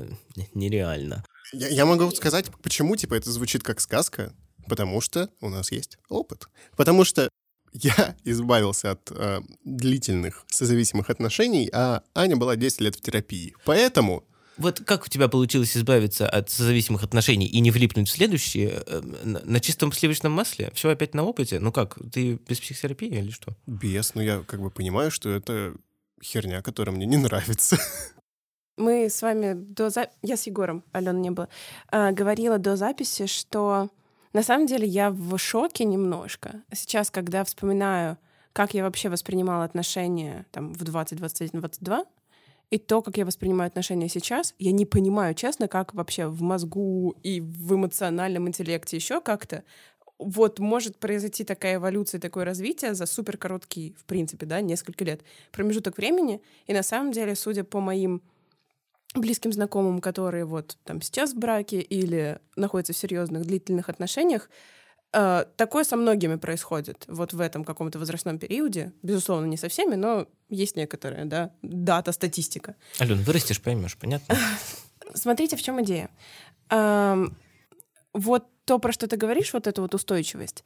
[0.54, 1.24] нереально.
[1.52, 4.32] Я, я могу сказать, почему, типа, это звучит как сказка,
[4.66, 6.48] потому что у нас есть опыт.
[6.74, 7.28] Потому что
[7.72, 13.54] я избавился от э, длительных созависимых отношений, а Аня была 10 лет в терапии.
[13.66, 14.24] Поэтому
[14.56, 19.00] вот как у тебя получилось избавиться от зависимых отношений и не влипнуть в следующие э,
[19.00, 20.70] на чистом сливочном масле?
[20.74, 21.60] Все опять на опыте?
[21.60, 23.54] Ну как, ты без психотерапии или что?
[23.66, 25.74] Без, но я как бы понимаю, что это
[26.22, 27.76] херня, которая мне не нравится.
[28.76, 30.10] Мы с вами до за...
[30.22, 31.48] Я с Егором, Алена не было,
[31.88, 33.90] а, говорила до записи, что
[34.34, 36.62] на самом деле я в шоке немножко.
[36.72, 38.18] Сейчас, когда вспоминаю,
[38.52, 42.04] как я вообще воспринимала отношения там, в 20, 21, 22,
[42.70, 47.14] и то, как я воспринимаю отношения сейчас, я не понимаю, честно, как вообще в мозгу
[47.22, 49.62] и в эмоциональном интеллекте еще как-то
[50.18, 55.22] вот может произойти такая эволюция, такое развитие за супер короткий, в принципе, да, несколько лет
[55.52, 56.40] промежуток времени.
[56.66, 58.22] И на самом деле, судя по моим
[59.14, 64.48] близким знакомым, которые вот там сейчас в браке или находятся в серьезных длительных отношениях,
[65.56, 68.92] такое со многими происходит вот в этом каком-то возрастном периоде.
[69.02, 72.76] Безусловно, не со всеми, но есть некоторые, да, дата, статистика.
[73.00, 74.36] Ален, вырастешь, поймешь, понятно?
[75.14, 76.10] Смотрите, в чем идея.
[78.12, 80.64] Вот то, про что ты говоришь, вот эту вот устойчивость,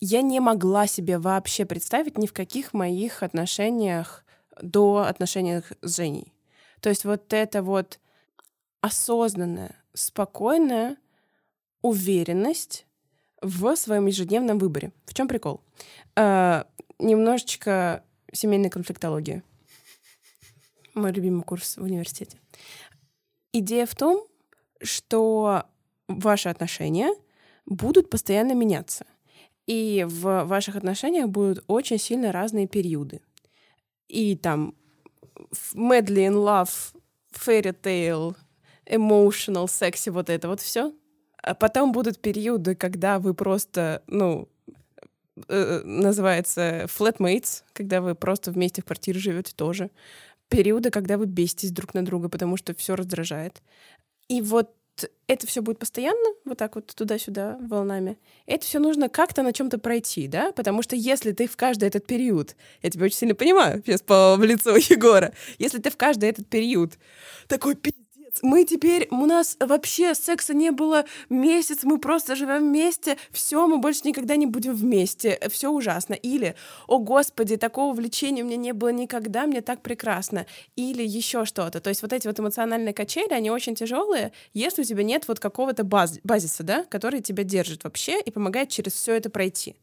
[0.00, 4.24] я не могла себе вообще представить ни в каких моих отношениях
[4.60, 6.34] до отношениях с Женей.
[6.80, 8.00] То есть вот это вот
[8.80, 10.96] осознанная, спокойная
[11.82, 12.86] уверенность
[13.42, 14.92] в своем ежедневном выборе.
[15.04, 15.60] В чем прикол?
[16.16, 16.66] А,
[16.98, 19.42] немножечко семейной конфликтологии.
[20.94, 22.38] Мой любимый курс в университете.
[23.52, 24.26] Идея в том,
[24.80, 25.64] что
[26.08, 27.12] ваши отношения
[27.66, 29.06] будут постоянно меняться.
[29.66, 33.20] И в ваших отношениях будут очень сильно разные периоды.
[34.08, 34.74] И там
[35.74, 36.94] medley in love,
[37.32, 38.36] fairy tale,
[38.86, 40.92] emotional, sexy, вот это вот все
[41.58, 44.48] потом будут периоды, когда вы просто, ну,
[45.48, 49.90] э, называется flatmates, когда вы просто вместе в квартире живете тоже.
[50.48, 53.62] Периоды, когда вы беситесь друг на друга, потому что все раздражает.
[54.28, 54.70] И вот
[55.26, 58.18] это все будет постоянно, вот так вот туда-сюда волнами.
[58.46, 60.52] Это все нужно как-то на чем-то пройти, да?
[60.52, 64.36] Потому что если ты в каждый этот период, я тебя очень сильно понимаю, сейчас по
[64.36, 66.98] в лицо Егора, если ты в каждый этот период
[67.48, 67.74] такой
[68.40, 73.78] мы теперь, у нас вообще секса не было месяц, мы просто живем вместе, все, мы
[73.78, 76.14] больше никогда не будем вместе, все ужасно.
[76.14, 76.54] Или,
[76.86, 80.46] о господи, такого влечения у меня не было никогда, мне так прекрасно.
[80.76, 81.80] Или еще что-то.
[81.80, 85.38] То есть вот эти вот эмоциональные качели, они очень тяжелые, если у тебя нет вот
[85.38, 89.76] какого-то баз базиса, да, который тебя держит вообще и помогает через все это пройти.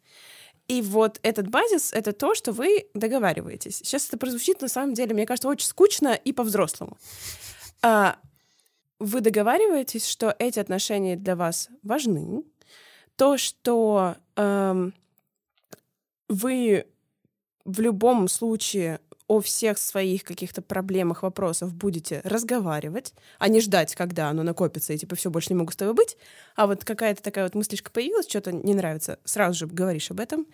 [0.67, 3.77] И вот этот базис— это то, что вы договариваетесь.
[3.77, 6.97] Сейчас это прозвучит, на самом деле, мне кажется, очень скучно и по-взрослому.
[7.81, 8.17] А,
[8.99, 12.43] вы договариваетесь, что эти отношения для вас важны,
[13.15, 14.93] то, что эм,
[16.27, 16.85] вы
[17.65, 24.29] в любом случае о всех своих каких-то проблемах, вопросах будете разговаривать, а не ждать, когда
[24.29, 26.17] оно накопится, и типа все больше не могу с тобой быть,
[26.55, 30.47] а вот какая-то такая вот мыслишка появилась, что-то не нравится, сразу же говоришь об этом.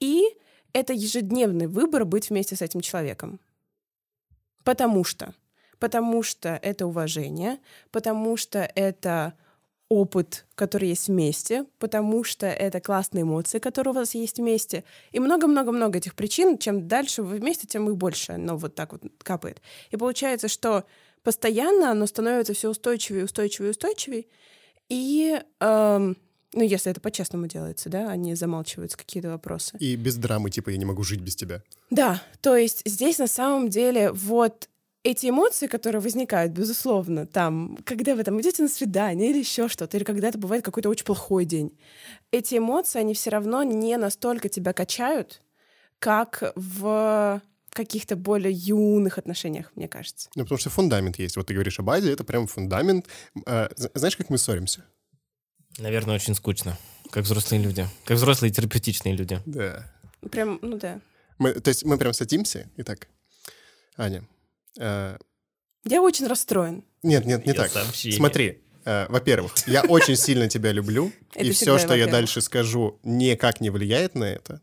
[0.00, 0.24] И
[0.72, 3.40] это ежедневный выбор быть вместе с этим человеком.
[4.64, 5.34] Потому что
[5.78, 7.58] потому что это уважение,
[7.90, 9.34] потому что это
[9.88, 15.20] опыт, который есть вместе, потому что это классные эмоции, которые у вас есть вместе, и
[15.20, 16.58] много-много-много этих причин.
[16.58, 19.60] Чем дальше вы вместе, тем их больше, но вот так вот капает.
[19.90, 20.84] И получается, что
[21.22, 24.26] постоянно оно становится все устойчивее, устойчивее, устойчивее,
[24.88, 26.16] и эм,
[26.54, 29.76] ну, если это по-честному делается, да, они замалчиваются какие-то вопросы.
[29.78, 31.62] И без драмы, типа, я не могу жить без тебя.
[31.90, 34.68] Да, то есть здесь на самом деле вот
[35.04, 39.96] эти эмоции, которые возникают, безусловно, там, когда вы там идете на свидание или еще что-то,
[39.96, 41.78] или когда это бывает какой-то очень плохой день,
[42.32, 45.42] эти эмоции, они все равно не настолько тебя качают,
[45.98, 50.30] как в каких-то более юных отношениях, мне кажется.
[50.36, 51.36] Ну, потому что фундамент есть.
[51.36, 53.06] Вот ты говоришь о базе, это прям фундамент.
[53.46, 54.84] А, знаешь, как мы ссоримся?
[55.78, 56.78] Наверное, очень скучно.
[57.10, 57.86] Как взрослые люди.
[58.04, 59.40] Как взрослые терапевтичные люди.
[59.44, 59.92] Да.
[60.30, 61.00] Прям, ну да.
[61.38, 63.08] Мы, то есть мы прям садимся и так,
[63.96, 64.24] Аня,
[64.78, 65.16] э,
[65.84, 66.84] Я очень расстроен.
[67.02, 67.70] Нет, нет, не Я так.
[67.70, 68.16] сообщение.
[68.16, 73.60] Смотри, э, во-первых, я очень сильно тебя люблю, и все, что я дальше скажу, никак
[73.60, 74.60] не влияет на это.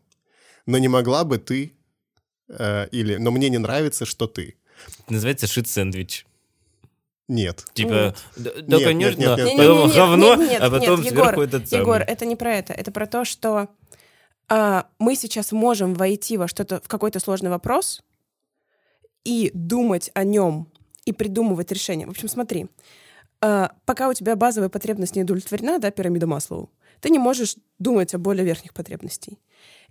[0.66, 1.72] Но не могла бы ты
[2.48, 4.56] э, или, но мне не нравится, что ты.
[5.08, 6.26] Называется шит-сэндвич.
[7.28, 7.64] Нет.
[7.72, 11.82] Типа, да, конечно, потом говно, а потом сверху Егор, этот самый.
[11.82, 12.72] Егор, это не про это.
[12.72, 13.68] Это про то, что
[14.48, 18.02] а, мы сейчас можем войти во что-то, в какой-то сложный вопрос
[19.24, 20.68] и думать о нем,
[21.04, 22.06] и придумывать решение.
[22.06, 22.68] В общем, смотри,
[23.40, 28.14] а, пока у тебя базовая потребность не удовлетворена, да, пирамида Маслоу, ты не можешь думать
[28.14, 29.40] о более верхних потребностей.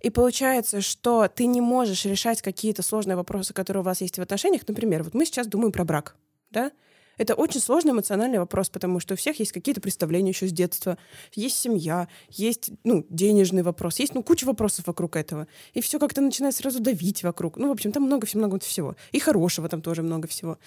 [0.00, 4.22] И получается, что ты не можешь решать какие-то сложные вопросы, которые у вас есть в
[4.22, 4.62] отношениях.
[4.66, 6.16] Например, вот мы сейчас думаем про брак,
[6.50, 6.72] да?
[7.18, 10.98] Это очень сложный эмоциональный вопрос, потому что у всех есть какие-то представления еще с детства.
[11.34, 15.46] Есть семья, есть ну, денежный вопрос, есть ну, куча вопросов вокруг этого.
[15.74, 17.56] И все как-то начинает сразу давить вокруг.
[17.56, 18.96] Ну, в общем, там много, много всего.
[19.12, 20.58] И хорошего там тоже много всего.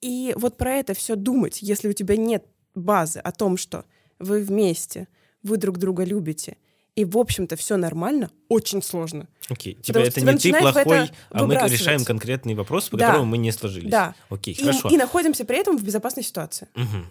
[0.00, 3.84] И вот про это все думать, если у тебя нет базы о том, что
[4.18, 5.08] вы вместе,
[5.42, 6.56] вы друг друга любите,
[6.96, 9.26] и, в общем-то, все нормально, очень сложно.
[9.48, 12.96] Окей, типа Потому что это тебя не ты плохой, а мы решаем конкретные вопросы, по
[12.96, 13.08] Да.
[13.08, 13.90] которым мы не сложились.
[13.90, 14.14] Да.
[14.30, 14.88] Окей, И, хорошо.
[14.88, 16.68] и находимся при этом в безопасной ситуации.
[16.74, 17.10] Мгм.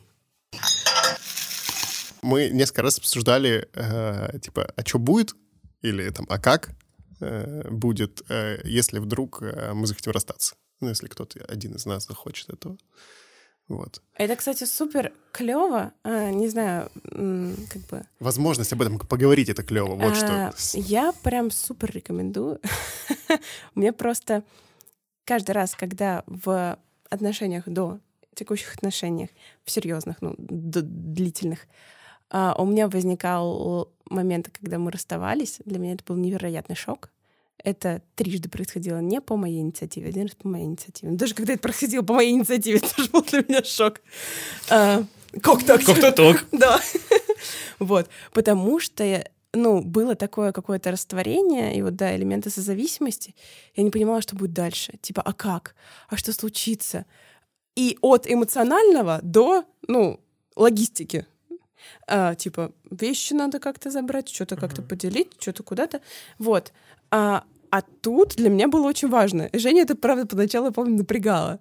[2.22, 5.36] Мы несколько раз обсуждали, э, типа, а что будет?
[5.82, 6.69] Или там, а как
[7.19, 10.56] э, будет, э, если вдруг э, мы захотим расстаться?
[10.80, 12.78] Ну, если кто-то, один из нас захочет этого.
[13.76, 14.02] Вот.
[14.16, 15.94] Это, кстати, супер клево.
[16.06, 18.04] не знаю, как бы.
[18.20, 19.96] Возможность об этом поговорить, это клево.
[19.96, 20.78] Вот А, что.
[20.78, 22.60] Я прям супер рекомендую.
[23.76, 24.44] Мне просто
[25.26, 26.78] каждый раз, когда в
[27.10, 28.00] отношениях до
[28.36, 29.30] текущих отношениях,
[29.64, 31.68] в серьезных, ну, длительных,
[32.30, 35.60] а, у меня возникал момент, когда мы расставались.
[35.66, 37.10] Для меня это был невероятный шок.
[37.63, 41.12] Это трижды происходило не по моей инициативе, один раз по моей инициативе.
[41.12, 44.02] Но Даже когда это происходило по моей инициативе, это тоже был для меня шок.
[44.69, 45.04] А?
[45.41, 45.78] Как-то
[46.12, 46.45] так.
[46.52, 46.80] Да.
[47.80, 48.08] Вот.
[48.34, 53.36] Потому что, ну, было такое какое-то растворение, и вот, да, элементы созависимости.
[53.76, 54.93] Я не понимала, что будет дальше.
[55.02, 55.76] Типа, а как?
[56.10, 57.06] А что случится?
[57.76, 60.19] И от эмоционального до, ну,
[60.56, 61.26] логистики.
[62.08, 66.02] А, типа, вещи надо как-то забрать, что-то как-то поделить, что-то куда-то.
[66.38, 66.71] Вот.
[67.12, 67.43] А,
[67.74, 69.48] а тут для меня было очень важно.
[69.52, 71.60] И Женя это, правда, поначалу, я помню, напрягала.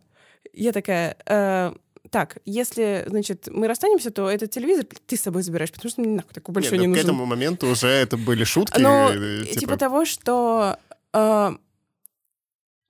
[0.53, 1.73] Я такая, э,
[2.11, 6.17] так, если, значит, мы расстанемся, то этот телевизор ты с собой забираешь, потому что мне
[6.17, 7.09] нахуй такой большой Нет, не ну, к нужен.
[7.09, 8.79] этому моменту уже это были шутки.
[8.79, 10.77] Ну, э, типа, типа, того, что
[11.15, 11.51] э,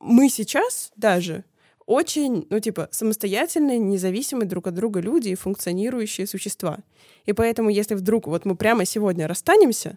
[0.01, 1.45] мы сейчас даже
[1.87, 6.79] очень, ну, типа, самостоятельные, независимые друг от друга люди и функционирующие существа.
[7.27, 9.97] И поэтому, если вдруг вот мы прямо сегодня расстанемся,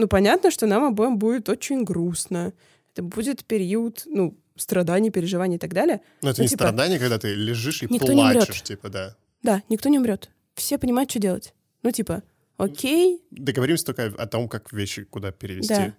[0.00, 2.52] ну, понятно, что нам обоим будет очень грустно.
[2.92, 6.00] Это будет период, ну, страданий, переживаний и так далее.
[6.22, 9.16] ну, это ну, не типа, страдание, когда ты лежишь и плачешь, типа, да.
[9.42, 10.30] Да, никто не умрет.
[10.54, 11.54] Все понимают, что делать.
[11.82, 12.22] Ну, типа,
[12.56, 15.74] окей, Договоримся только о том, как вещи куда перевести.
[15.74, 15.94] Да.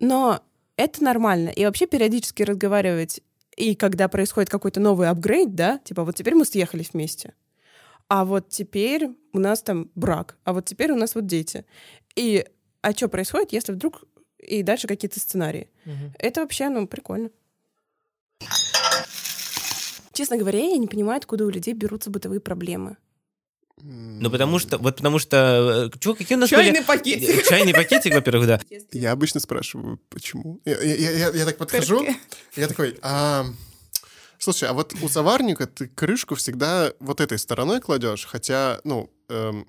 [0.00, 0.42] Но
[0.76, 1.50] это нормально.
[1.50, 3.20] И вообще периодически разговаривать,
[3.56, 7.34] и когда происходит какой-то новый апгрейд, да, типа вот теперь мы съехались вместе,
[8.08, 11.64] а вот теперь у нас там брак, а вот теперь у нас вот дети.
[12.16, 12.44] И
[12.88, 14.04] а что происходит, если вдруг
[14.38, 15.68] и дальше какие-то сценарии?
[16.18, 17.30] Это вообще, ну, прикольно.
[20.12, 22.96] Честно говоря, я не понимаю, откуда у людей берутся бытовые проблемы.
[23.82, 26.80] Ну, потому что, вот потому что, э, чё, какие у нас были...
[26.82, 27.44] пакетик.
[27.46, 28.60] Чайный пакетик, во-первых, да.
[28.92, 30.60] Я обычно спрашиваю, почему.
[30.64, 32.06] Я, я- я- я так подхожу,
[32.56, 33.44] я такой, а,
[34.38, 39.66] слушай, а вот у заварника ты крышку всегда вот этой стороной кладешь, хотя, ну, эм,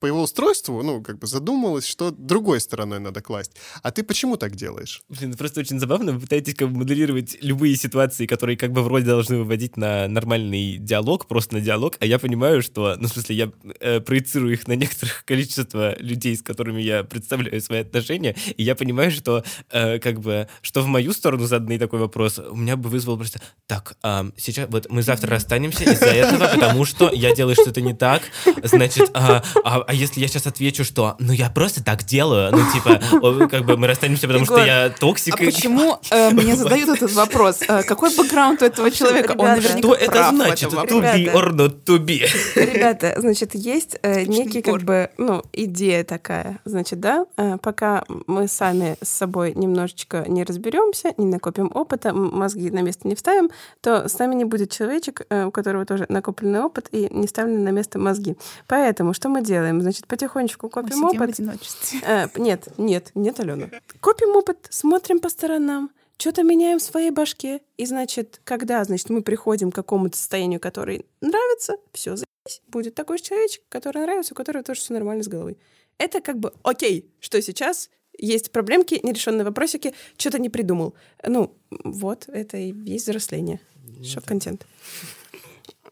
[0.00, 3.52] по его устройству, ну, как бы задумалась, что другой стороной надо класть.
[3.82, 5.02] А ты почему так делаешь?
[5.08, 6.12] Блин, просто очень забавно.
[6.12, 10.76] Вы пытаетесь как бы моделировать любые ситуации, которые как бы вроде должны выводить на нормальный
[10.78, 14.68] диалог, просто на диалог, а я понимаю, что, ну, в смысле, я э, проецирую их
[14.68, 19.98] на некоторых количество людей, с которыми я представляю свои отношения, и я понимаю, что э,
[19.98, 23.96] как бы, что в мою сторону заданный такой вопрос у меня бы вызвал просто, так,
[24.02, 28.22] э, сейчас, вот мы завтра расстанемся из-за этого, потому что я делаю что-то не так,
[28.62, 32.58] значит, а, а, а если я сейчас отвечу, что, ну, я просто так делаю, ну,
[32.74, 35.32] типа, как бы мы расстанемся, потому что я токсик.
[35.32, 37.62] А почему э, мне задают этот вопрос?
[37.66, 39.32] Э, Какой бэкграунд у этого человека?
[39.38, 40.72] Он наверняка Что это значит?
[40.74, 42.20] To be or not to be?
[42.54, 46.58] Ребята, значит, есть э, некий как бы, ну, идея такая.
[46.66, 52.70] Значит, да, э, пока мы сами с собой немножечко не разберемся, не накопим опыта, мозги
[52.70, 53.48] на место не вставим,
[53.80, 57.70] то с нами не будет человечек, у которого тоже накопленный опыт и не вставлены на
[57.70, 58.36] место мозги.
[58.66, 59.77] Поэтому что мы делаем?
[59.82, 61.30] Значит, потихонечку Мы копим в опыт.
[61.30, 62.00] одиночестве.
[62.06, 63.68] Э, нет, нет, нет, Алена.
[64.00, 67.60] Копим опыт, смотрим по сторонам, что-то меняем в своей башке.
[67.76, 72.62] И, значит, когда, значит, мы приходим к какому-то состоянию, которое нравится, все, заебись.
[72.66, 75.58] Будет такой же человечек, который нравится, у которого тоже все нормально с головой.
[75.98, 80.94] Это как бы окей, что сейчас есть проблемки, нерешенные вопросики, что-то не придумал.
[81.24, 83.60] Ну, вот, это и есть взросление.
[84.02, 84.66] Шок-контент.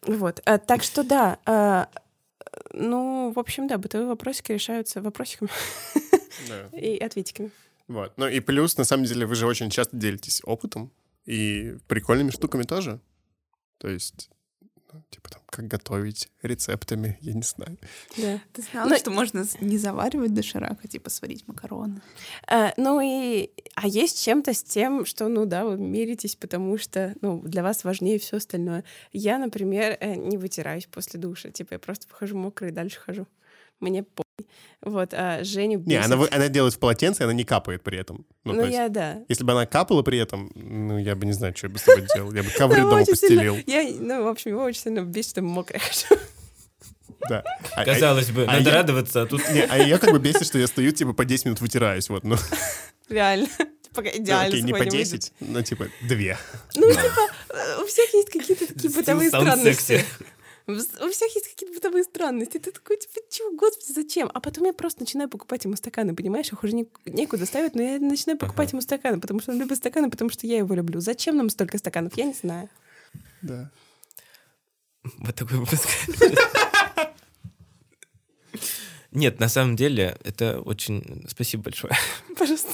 [0.03, 0.40] Вот.
[0.44, 1.88] А, так что да, а,
[2.73, 5.51] ну, в общем, да, бытовые вопросики решаются вопросиками
[6.49, 6.69] Да.
[6.79, 7.51] и ответиками.
[7.88, 8.12] Вот.
[8.16, 10.92] Ну и плюс, на самом деле, вы же очень часто делитесь опытом
[11.25, 13.01] и прикольными штуками тоже.
[13.79, 14.31] То есть,
[15.11, 17.79] типа там, как готовить рецептами, я не знаю.
[18.17, 18.41] Да.
[18.53, 22.01] Ты знала, Ну, что можно не заваривать доширак, а типа сварить макароны?
[22.47, 23.51] А, ну и...
[23.75, 27.85] А есть чем-то с тем, что, ну да, вы миритесь, потому что, ну, для вас
[27.85, 28.85] важнее все остальное.
[29.13, 31.51] Я, например, э, не вытираюсь после душа.
[31.51, 33.27] Типа я просто выхожу мокрой и дальше хожу.
[33.81, 34.26] Мне по.
[34.83, 36.35] Вот, а Женю Не, она, бесит.
[36.35, 38.27] она делает в полотенце, она не капает при этом.
[38.44, 39.18] Ну, Ну, есть, я, да.
[39.29, 41.83] Если бы она капала при этом, ну, я бы не знаю, что я бы с
[41.83, 42.33] тобой делал.
[42.33, 43.57] Я бы ковры дома постелил.
[43.66, 46.20] Я, ну, в общем, его очень сильно бесит, что хожу.
[47.29, 47.42] Да.
[47.75, 49.40] А- а- Казалось бы, а надо я- радоваться, а тут...
[49.51, 52.22] Не, а я как бы бесит, что я стою, типа, по 10 минут вытираюсь, вот,
[52.25, 52.37] ну,
[53.09, 53.49] Реально.
[53.94, 55.20] Пока ну, идеально окей, не по сегодня выйдет.
[55.20, 56.16] 10, но, типа, 2.
[56.77, 60.05] Ну, типа, э, у всех есть какие-то такие бытовые странности.
[60.68, 60.74] У
[61.11, 62.59] всех есть какие-то бытовые странности.
[62.59, 64.29] Ты такой, типа, чего, господи, зачем?
[64.35, 66.50] А потом я просто начинаю покупать ему стаканы, понимаешь?
[66.50, 69.79] Их уже не- некуда ставить, но я начинаю покупать ему стаканы, потому что он любит
[69.79, 71.00] стаканы, потому что я его люблю.
[71.00, 72.16] Зачем нам столько стаканов?
[72.16, 72.68] Я не знаю.
[73.42, 73.70] Да.
[75.18, 75.88] Вот такой выпуск.
[79.12, 81.24] Нет, на самом деле, это очень...
[81.29, 81.94] Спасибо большое.
[82.37, 82.72] Пожалуйста.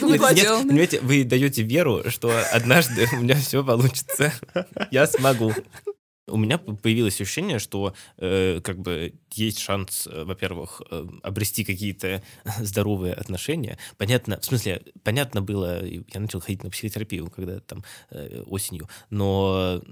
[0.00, 4.32] Было Нет, понимаете, вы даете веру, что однажды у меня все получится.
[4.90, 5.52] Я смогу.
[6.28, 12.22] У меня появилось ощущение, что э, как бы есть шанс, э, во-первых, э, обрести какие-то
[12.60, 13.76] здоровые отношения.
[13.98, 19.82] Понятно, в смысле, понятно было, я начал ходить на психотерапию, когда там э, осенью, но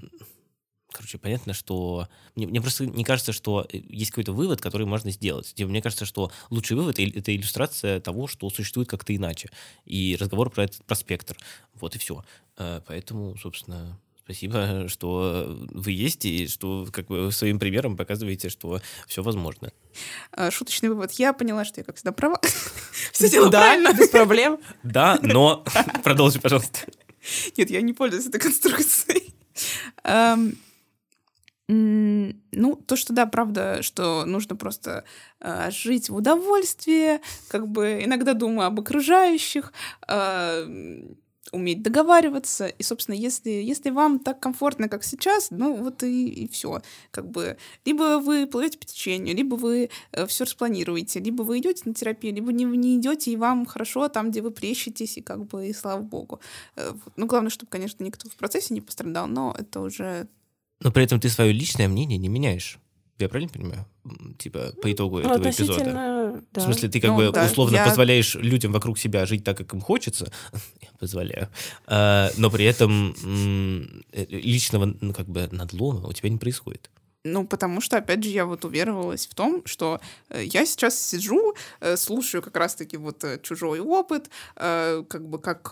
[0.93, 2.09] Короче, понятно, что...
[2.35, 5.53] Мне, мне просто не кажется, что э, есть какой-то вывод, который можно сделать.
[5.53, 9.49] Типа, Мне кажется, что лучший вывод— это иллюстрация того, что существует как-то иначе.
[9.85, 11.37] И разговор про этот про спектр.
[11.75, 12.23] Вот и все.
[12.55, 18.81] Поэтому, собственно, спасибо, что вы есть, и что как бы вы своим примером показываете, что
[19.07, 19.71] все возможно.
[20.31, 21.11] Э, Шуточный вывод.
[21.13, 22.39] Я поняла, что я, как всегда, права.
[23.11, 23.93] Все Да, правильно.
[23.93, 24.59] без проблем.
[24.83, 25.63] Да, но...
[26.03, 26.79] Продолжи, пожалуйста.
[27.57, 29.33] Нет, я не пользуюсь этой конструкцией.
[31.73, 35.05] Ну, то, что да, правда, что нужно просто
[35.39, 39.71] э, жить в удовольствии, как бы иногда думаю об окружающих,
[40.07, 40.65] э,
[41.51, 42.67] уметь договариваться.
[42.67, 46.81] И, собственно, если, если вам так комфортно, как сейчас, ну вот и, все.
[47.09, 49.89] Как бы либо вы плывете по течению, либо вы
[50.27, 54.31] все распланируете, либо вы идете на терапию, либо не, не идете, и вам хорошо там,
[54.31, 56.39] где вы плещетесь, и как бы и слава богу.
[56.75, 57.13] Э, вот.
[57.17, 60.27] Ну, главное, чтобы, конечно, никто в процессе не пострадал, но это уже
[60.79, 62.79] Но при этом ты свое личное мнение не меняешь.
[63.17, 63.85] Я правильно понимаю?
[64.39, 65.83] Типа, по итогу Ну, этого эпизода.
[66.51, 66.61] Да.
[66.61, 69.57] В смысле, ты как Ну, бы да, условно я- позволяешь людям вокруг себя жить так,
[69.57, 70.31] как им хочется.
[70.81, 71.49] Я позволяю.
[71.87, 73.15] А, но при этом
[74.13, 76.89] э, личного, ну, как бы, надлома у тебя не происходит.
[77.23, 81.53] Ну, потому что, опять же, я вот уверовалась в том, что э, я сейчас сижу,
[81.79, 85.71] э, слушаю как раз-таки вот чужой опыт, как бы как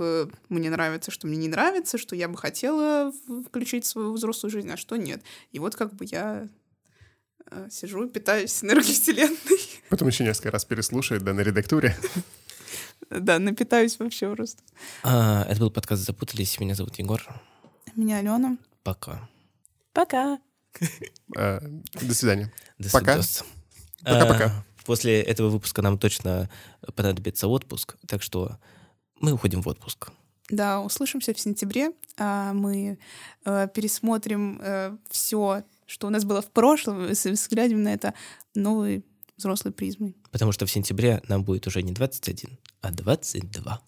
[0.50, 3.12] мне нравится, что мне не нравится, что я бы хотела
[3.48, 5.22] включить в свою взрослую жизнь, а что нет.
[5.52, 6.48] И вот как бы я
[7.72, 9.60] сижу и питаюсь энергией вселенной.
[9.90, 11.96] Потом еще несколько раз переслушает, да, на редактуре.
[13.10, 14.62] Да, напитаюсь вообще просто.
[15.02, 16.60] А, это был подкаст «Запутались».
[16.60, 17.24] Меня зовут Егор.
[17.96, 18.58] Меня Алена.
[18.84, 19.28] Пока.
[19.94, 20.38] Пока.
[21.36, 21.60] А,
[21.94, 22.54] до свидания.
[22.78, 23.20] До Пока.
[24.04, 24.46] Пока-пока.
[24.46, 26.52] А, после этого выпуска нам точно
[26.94, 28.60] понадобится отпуск, так что
[29.16, 30.12] мы уходим в отпуск.
[30.50, 31.92] Да, услышимся в сентябре.
[32.18, 33.00] Мы
[33.46, 38.14] э, пересмотрим э, все, что у нас было в прошлом, с взглядом на это
[38.56, 39.06] ну новый
[39.40, 40.16] взрослой призмой.
[40.32, 43.82] Потому что в сентябре нам будет уже не 21, а 22.